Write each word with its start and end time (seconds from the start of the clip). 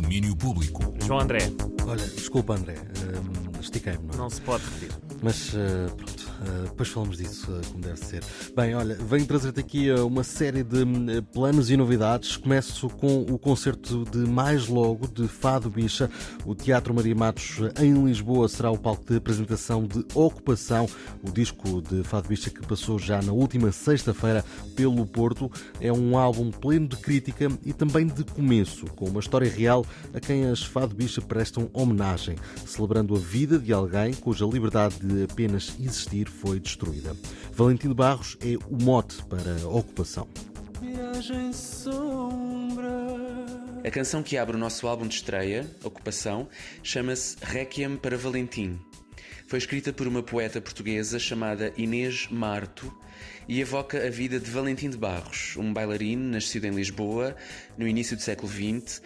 Domínio 0.00 0.34
Público. 0.34 0.92
João 1.06 1.20
André, 1.20 1.38
Olha, 1.86 2.04
desculpa 2.04 2.54
André, 2.54 2.74
hum, 2.74 3.60
estiquei-me, 3.60 4.04
não 4.08 4.14
é? 4.14 4.16
não 4.16 4.30
se 4.30 4.40
pode 4.40 4.64
repetir. 4.64 4.90
Mas 5.22 5.54
eh, 5.54 5.86
pronto, 5.96 6.23
eh, 6.46 6.62
depois 6.64 6.88
falamos 6.88 7.16
disso 7.16 7.46
eh, 7.50 7.66
como 7.70 7.82
deve 7.82 7.98
ser. 7.98 8.22
Bem, 8.54 8.74
olha, 8.74 8.94
venho 8.94 9.26
trazer-te 9.26 9.60
aqui 9.60 9.88
eh, 9.88 10.00
uma 10.00 10.22
série 10.22 10.62
de 10.62 10.84
hum, 10.84 11.06
planos 11.32 11.70
e 11.70 11.76
novidades. 11.76 12.36
Começo 12.36 12.88
com 12.88 13.22
o 13.22 13.38
concerto 13.38 14.04
de 14.04 14.18
mais 14.18 14.68
logo 14.68 15.06
de 15.06 15.26
Fado 15.26 15.70
Bicha. 15.70 16.10
O 16.44 16.54
Teatro 16.54 16.94
Maria 16.94 17.14
Matos 17.14 17.58
em 17.80 17.92
Lisboa 18.04 18.48
será 18.48 18.70
o 18.70 18.78
palco 18.78 19.04
de 19.04 19.16
apresentação 19.16 19.84
de 19.84 20.04
Ocupação, 20.14 20.86
o 21.22 21.30
disco 21.30 21.80
de 21.80 22.02
Fado 22.02 22.28
Bicha 22.28 22.50
que 22.50 22.66
passou 22.66 22.98
já 22.98 23.22
na 23.22 23.32
última 23.32 23.72
sexta-feira 23.72 24.44
pelo 24.76 25.06
Porto. 25.06 25.50
É 25.80 25.92
um 25.92 26.16
álbum 26.18 26.50
pleno 26.50 26.88
de 26.88 26.96
crítica 26.96 27.48
e 27.64 27.72
também 27.72 28.06
de 28.06 28.24
começo, 28.24 28.86
com 28.96 29.06
uma 29.06 29.20
história 29.20 29.50
real 29.50 29.84
a 30.12 30.20
quem 30.20 30.46
as 30.46 30.62
Fado 30.62 30.94
Bicha 30.94 31.20
prestam 31.20 31.70
homenagem, 31.72 32.36
celebrando 32.66 33.14
a 33.14 33.18
vida 33.18 33.58
de 33.58 33.72
alguém 33.72 34.12
cuja 34.14 34.44
liberdade 34.44 34.96
de 35.00 35.24
apenas 35.24 35.74
existir 35.80 36.28
foi 36.40 36.60
destruída. 36.60 37.16
Valentim 37.52 37.88
de 37.88 37.94
Barros 37.94 38.36
é 38.40 38.56
o 38.68 38.82
mote 38.82 39.16
para 39.26 39.62
a 39.62 39.68
ocupação. 39.68 40.28
A 43.84 43.90
canção 43.90 44.22
que 44.22 44.38
abre 44.38 44.56
o 44.56 44.58
nosso 44.58 44.86
álbum 44.86 45.06
de 45.06 45.14
estreia, 45.14 45.70
Ocupação, 45.84 46.48
chama-se 46.82 47.36
Requiem 47.42 47.96
para 47.96 48.16
Valentim. 48.16 48.78
Foi 49.46 49.58
escrita 49.58 49.92
por 49.92 50.06
uma 50.06 50.22
poeta 50.22 50.60
portuguesa 50.60 51.18
chamada 51.18 51.72
Inês 51.76 52.28
Marto 52.30 52.90
e 53.46 53.60
evoca 53.60 54.06
a 54.06 54.10
vida 54.10 54.40
de 54.40 54.50
Valentim 54.50 54.88
de 54.88 54.96
Barros, 54.96 55.54
um 55.58 55.72
bailarino 55.72 56.30
nascido 56.30 56.64
em 56.64 56.70
Lisboa 56.70 57.36
no 57.76 57.86
início 57.86 58.16
do 58.16 58.22
século 58.22 58.50
XX 58.50 59.02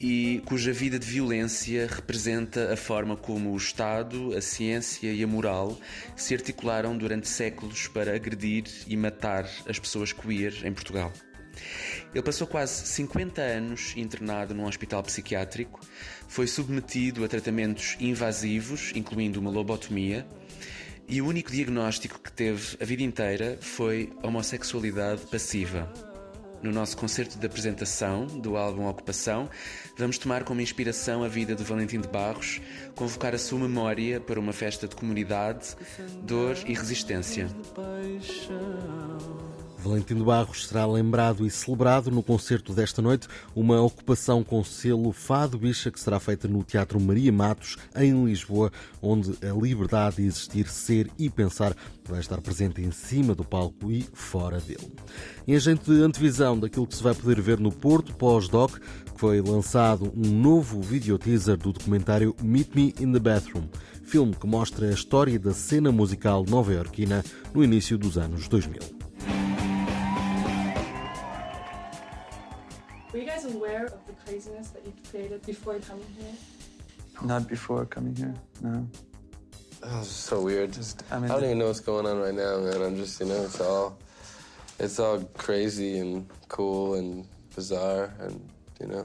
e 0.00 0.42
cuja 0.44 0.72
vida 0.72 0.98
de 0.98 1.06
violência 1.06 1.86
representa 1.86 2.72
a 2.72 2.76
forma 2.76 3.16
como 3.16 3.52
o 3.52 3.56
Estado, 3.56 4.36
a 4.36 4.40
ciência 4.40 5.12
e 5.12 5.22
a 5.22 5.26
moral 5.26 5.78
se 6.16 6.34
articularam 6.34 6.96
durante 6.96 7.28
séculos 7.28 7.86
para 7.88 8.14
agredir 8.14 8.64
e 8.86 8.96
matar 8.96 9.48
as 9.68 9.78
pessoas 9.78 10.12
queer 10.12 10.64
em 10.64 10.72
Portugal. 10.72 11.12
Ele 12.12 12.22
passou 12.22 12.46
quase 12.46 12.86
50 12.86 13.40
anos 13.40 13.94
internado 13.96 14.54
num 14.54 14.66
hospital 14.66 15.02
psiquiátrico, 15.02 15.80
foi 16.28 16.46
submetido 16.46 17.24
a 17.24 17.28
tratamentos 17.28 17.96
invasivos, 18.00 18.92
incluindo 18.94 19.40
uma 19.40 19.50
lobotomia, 19.50 20.26
e 21.08 21.20
o 21.20 21.26
único 21.26 21.50
diagnóstico 21.50 22.18
que 22.18 22.32
teve 22.32 22.76
a 22.80 22.84
vida 22.84 23.02
inteira 23.02 23.58
foi 23.60 24.12
homossexualidade 24.22 25.22
passiva. 25.26 26.13
No 26.64 26.72
nosso 26.72 26.96
concerto 26.96 27.38
de 27.38 27.44
apresentação 27.44 28.24
do 28.26 28.56
álbum 28.56 28.88
Ocupação, 28.88 29.50
vamos 29.98 30.16
tomar 30.16 30.44
como 30.44 30.62
inspiração 30.62 31.22
a 31.22 31.28
vida 31.28 31.54
de 31.54 31.62
Valentim 31.62 32.00
de 32.00 32.08
Barros, 32.08 32.58
convocar 32.94 33.34
a 33.34 33.38
sua 33.38 33.58
memória 33.58 34.18
para 34.18 34.40
uma 34.40 34.54
festa 34.54 34.88
de 34.88 34.96
comunidade, 34.96 35.76
dor 36.22 36.56
e 36.66 36.72
resistência. 36.72 37.48
Valentim 39.84 40.14
de 40.14 40.24
Barros 40.24 40.66
será 40.66 40.86
lembrado 40.86 41.44
e 41.44 41.50
celebrado 41.50 42.10
no 42.10 42.22
concerto 42.22 42.72
desta 42.72 43.02
noite, 43.02 43.28
uma 43.54 43.82
ocupação 43.82 44.42
com 44.42 44.64
selo 44.64 45.12
Fado 45.12 45.58
Bicha 45.58 45.90
que 45.90 46.00
será 46.00 46.18
feita 46.18 46.48
no 46.48 46.64
Teatro 46.64 46.98
Maria 46.98 47.30
Matos, 47.30 47.76
em 47.94 48.24
Lisboa, 48.24 48.72
onde 49.02 49.32
a 49.46 49.52
liberdade 49.52 50.16
de 50.16 50.22
existir, 50.22 50.68
ser 50.68 51.10
e 51.18 51.28
pensar 51.28 51.76
vai 52.08 52.18
estar 52.18 52.40
presente 52.40 52.80
em 52.80 52.90
cima 52.90 53.34
do 53.34 53.44
palco 53.44 53.92
e 53.92 54.06
fora 54.14 54.58
dele. 54.58 54.90
Em 55.46 55.54
agente 55.54 55.84
de 55.84 56.02
antevisão 56.02 56.58
daquilo 56.58 56.86
que 56.86 56.96
se 56.96 57.02
vai 57.02 57.14
poder 57.14 57.42
ver 57.42 57.60
no 57.60 57.70
Porto 57.70 58.14
pós-doc, 58.14 58.78
foi 59.16 59.42
lançado 59.42 60.10
um 60.16 60.30
novo 60.30 60.80
video 60.80 61.18
teaser 61.18 61.58
do 61.58 61.72
documentário 61.72 62.34
Meet 62.42 62.74
Me 62.74 62.94
in 62.98 63.12
the 63.12 63.18
Bathroom, 63.18 63.68
filme 64.02 64.34
que 64.34 64.46
mostra 64.46 64.88
a 64.88 64.92
história 64.92 65.38
da 65.38 65.52
cena 65.52 65.92
musical 65.92 66.42
nova-iorquina 66.48 67.22
no 67.52 67.62
início 67.62 67.98
dos 67.98 68.16
anos 68.16 68.48
2000. 68.48 69.03
Guys 73.44 73.54
aware 73.54 73.86
of 73.86 74.06
the 74.06 74.12
craziness 74.24 74.68
that 74.68 74.84
you 74.84 74.92
created 75.10 75.44
before 75.46 75.78
coming 75.78 76.06
here? 76.18 76.32
Not 77.22 77.48
before 77.48 77.84
coming 77.86 78.14
here, 78.16 78.34
no. 78.62 78.86
Oh, 79.82 80.00
it's 80.00 80.08
so 80.08 80.40
weird. 80.40 80.72
Just, 80.72 81.02
I 81.10 81.18
mean, 81.18 81.30
I 81.30 81.34
don't 81.34 81.44
even 81.44 81.58
know 81.58 81.66
what's 81.66 81.80
going 81.80 82.06
on 82.06 82.18
right 82.18 82.34
now, 82.34 82.58
man. 82.58 82.82
I'm 82.82 82.96
just, 82.96 83.20
you 83.20 83.26
know, 83.26 83.42
it's 83.42 83.60
all, 83.60 83.98
it's 84.78 84.98
all 84.98 85.20
crazy 85.34 85.98
and 85.98 86.26
cool 86.48 86.94
and 86.94 87.26
bizarre, 87.54 88.12
and 88.20 88.48
you 88.80 88.86
know. 88.86 89.04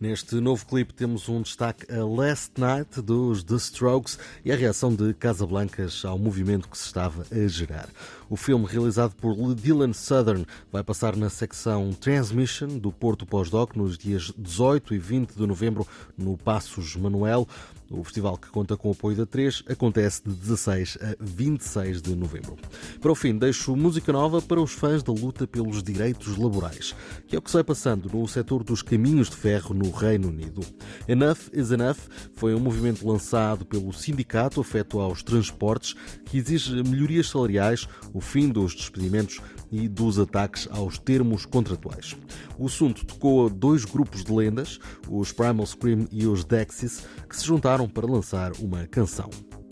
Neste 0.00 0.34
novo 0.36 0.66
clipe 0.66 0.92
temos 0.92 1.28
um 1.28 1.40
destaque 1.40 1.86
a 1.90 2.04
Last 2.04 2.52
Night 2.58 3.00
dos 3.00 3.44
The 3.44 3.54
Strokes 3.54 4.18
e 4.44 4.50
a 4.50 4.56
reação 4.56 4.94
de 4.94 5.14
Casablancas 5.14 6.04
ao 6.04 6.18
movimento 6.18 6.68
que 6.68 6.76
se 6.76 6.86
estava 6.86 7.24
a 7.30 7.46
gerar. 7.46 7.88
O 8.28 8.36
filme, 8.36 8.66
realizado 8.66 9.14
por 9.14 9.54
Dylan 9.54 9.92
Southern, 9.92 10.44
vai 10.72 10.82
passar 10.82 11.14
na 11.14 11.30
secção 11.30 11.92
Transmission 11.92 12.78
do 12.78 12.90
Porto 12.90 13.24
Pós-Doc 13.24 13.76
nos 13.76 13.96
dias 13.96 14.32
18 14.36 14.94
e 14.94 14.98
20 14.98 15.34
de 15.34 15.46
novembro 15.46 15.86
no 16.18 16.36
Passos 16.36 16.96
Manuel. 16.96 17.46
O 17.90 18.02
festival, 18.02 18.36
que 18.36 18.48
conta 18.48 18.76
com 18.76 18.88
o 18.88 18.92
apoio 18.92 19.16
da 19.16 19.26
3, 19.26 19.64
acontece 19.68 20.22
de 20.24 20.34
16 20.34 20.98
a 21.00 21.16
26 21.20 22.02
de 22.02 22.14
novembro. 22.16 22.56
Para 23.00 23.12
o 23.12 23.14
fim, 23.14 23.36
deixo 23.36 23.76
música 23.76 24.12
nova 24.12 24.42
para 24.42 24.60
os 24.60 24.72
fãs 24.72 25.02
da 25.02 25.12
luta 25.12 25.46
pelos 25.46 25.82
direitos 25.82 26.36
laborais, 26.36 26.94
que 27.28 27.36
é 27.36 27.38
o 27.38 27.42
que 27.42 27.50
se 27.50 27.56
vai 27.56 27.62
passando 27.62 28.10
no 28.12 28.26
setor 28.26 28.64
dos 28.64 28.82
caminhos 28.82 29.28
de 29.28 29.36
ferro 29.36 29.74
no 29.74 29.83
Reino 29.90 30.28
Unido. 30.28 30.62
Enough 31.08 31.50
is 31.52 31.70
Enough 31.70 31.98
foi 32.34 32.54
um 32.54 32.60
movimento 32.60 33.06
lançado 33.06 33.64
pelo 33.64 33.92
sindicato 33.92 34.60
afeto 34.60 35.00
aos 35.00 35.22
transportes 35.22 35.94
que 36.24 36.38
exige 36.38 36.82
melhorias 36.82 37.28
salariais, 37.28 37.88
o 38.12 38.20
fim 38.20 38.48
dos 38.48 38.74
despedimentos 38.74 39.40
e 39.70 39.88
dos 39.88 40.18
ataques 40.18 40.68
aos 40.70 40.98
termos 40.98 41.46
contratuais. 41.46 42.16
O 42.58 42.66
assunto 42.66 43.04
tocou 43.04 43.46
a 43.46 43.48
dois 43.48 43.84
grupos 43.84 44.24
de 44.24 44.32
lendas, 44.32 44.78
os 45.08 45.32
Primal 45.32 45.66
Scream 45.66 46.06
e 46.10 46.26
os 46.26 46.44
Dexys, 46.44 47.04
que 47.28 47.36
se 47.36 47.44
juntaram 47.44 47.88
para 47.88 48.06
lançar 48.06 48.52
uma 48.60 48.86
canção. 48.86 49.30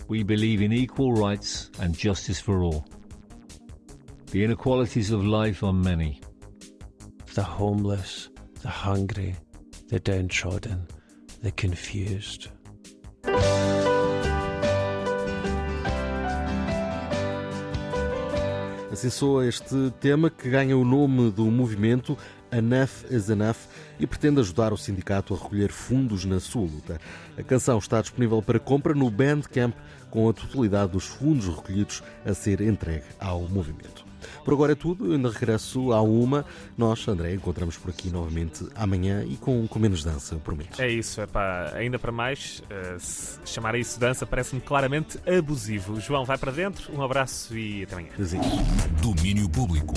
We 0.08 0.24
believe 0.24 0.64
in 0.64 0.72
equal 0.72 1.14
rights 1.14 1.70
and 1.80 1.94
justice 1.94 2.42
for 2.42 2.60
all. 2.62 2.84
The 4.30 4.44
inequalities 4.44 5.10
of 5.10 5.24
life 5.24 5.64
are 5.64 5.72
many. 5.72 6.20
the 7.34 7.42
homeless, 7.42 8.28
the 8.62 8.68
hungry, 8.68 9.34
the 9.92 10.00
downtrodden, 10.00 10.86
the 11.42 11.50
confused. 11.52 12.50
Assim 18.90 19.10
soa 19.10 19.46
este 19.46 19.92
tema 20.00 20.30
que 20.30 20.48
ganha 20.48 20.78
o 20.78 20.84
nome 20.84 21.30
do 21.30 21.44
movimento 21.50 22.16
Enough 22.50 23.04
is 23.10 23.28
Enough 23.28 23.56
e 24.00 24.06
pretende 24.06 24.40
ajudar 24.40 24.72
o 24.72 24.78
sindicato 24.78 25.34
a 25.34 25.36
recolher 25.36 25.70
fundos 25.70 26.24
na 26.24 26.40
sua 26.40 26.62
luta. 26.62 26.98
A 27.36 27.42
canção 27.42 27.76
está 27.76 28.00
disponível 28.00 28.40
para 28.40 28.58
compra 28.58 28.94
no 28.94 29.10
Bandcamp 29.10 29.74
com 30.10 30.26
a 30.26 30.32
totalidade 30.32 30.92
dos 30.92 31.04
fundos 31.04 31.48
recolhidos 31.48 32.02
a 32.24 32.32
ser 32.32 32.62
entregue 32.62 33.04
ao 33.20 33.42
movimento. 33.42 34.11
Por 34.44 34.54
agora 34.54 34.72
é 34.72 34.74
tudo, 34.74 35.06
eu 35.06 35.12
ainda 35.12 35.30
regresso 35.30 35.92
à 35.92 36.02
uma. 36.02 36.44
Nós, 36.76 37.06
André, 37.06 37.34
encontramos 37.34 37.76
por 37.76 37.90
aqui 37.90 38.10
novamente 38.10 38.66
amanhã 38.74 39.24
e 39.24 39.36
com, 39.36 39.66
com 39.66 39.78
menos 39.78 40.04
dança, 40.04 40.34
eu 40.34 40.40
prometo. 40.40 40.80
É 40.80 40.88
isso, 40.88 41.20
é 41.20 41.26
pá, 41.26 41.72
ainda 41.74 41.98
para 41.98 42.12
mais, 42.12 42.62
se 42.98 43.38
chamar 43.44 43.74
isso 43.74 43.98
dança 43.98 44.26
parece-me 44.26 44.60
claramente 44.60 45.18
abusivo. 45.28 46.00
João, 46.00 46.24
vai 46.24 46.38
para 46.38 46.52
dentro, 46.52 46.94
um 46.94 47.02
abraço 47.02 47.56
e 47.56 47.82
até 47.84 47.94
amanhã. 47.94 48.10
Domínio 49.00 49.48
Público. 49.48 49.94